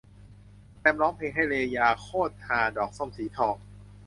[0.79, 2.59] แสตมป์ร้องเพลงให้ "เรยา" โคตรฮา!
[2.77, 3.57] ดอกส้มสีทอง